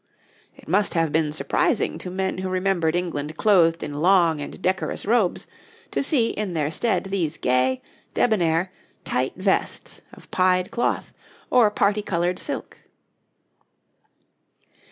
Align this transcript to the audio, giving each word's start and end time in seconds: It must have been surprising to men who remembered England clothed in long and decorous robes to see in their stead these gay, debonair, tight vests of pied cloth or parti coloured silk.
It 0.55 0.67
must 0.67 0.95
have 0.95 1.11
been 1.11 1.31
surprising 1.31 1.99
to 1.99 2.09
men 2.09 2.39
who 2.39 2.49
remembered 2.49 2.95
England 2.95 3.37
clothed 3.37 3.83
in 3.83 3.93
long 3.93 4.41
and 4.41 4.59
decorous 4.59 5.05
robes 5.05 5.45
to 5.91 6.01
see 6.01 6.31
in 6.31 6.53
their 6.53 6.71
stead 6.71 7.03
these 7.11 7.37
gay, 7.37 7.83
debonair, 8.15 8.71
tight 9.05 9.33
vests 9.35 10.01
of 10.11 10.31
pied 10.31 10.71
cloth 10.71 11.13
or 11.51 11.69
parti 11.69 12.01
coloured 12.01 12.39
silk. 12.39 12.79